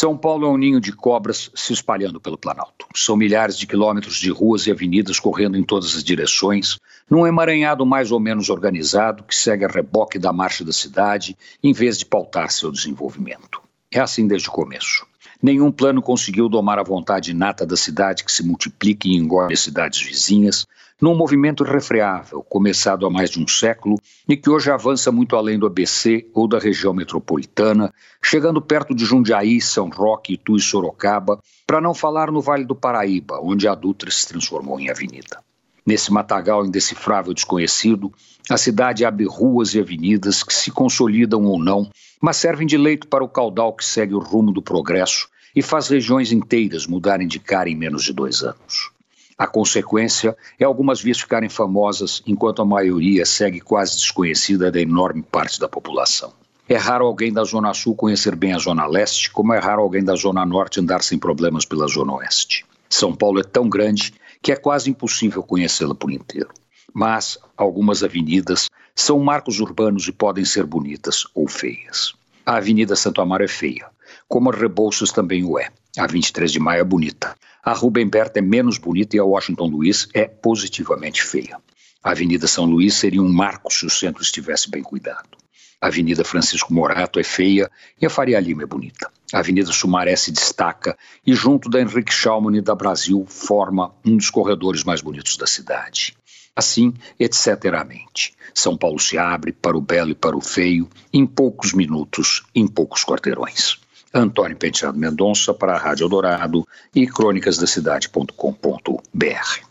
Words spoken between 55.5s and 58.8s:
da população. É raro alguém da Zona Sul conhecer bem a